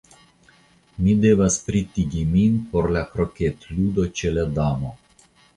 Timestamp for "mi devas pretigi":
1.01-2.23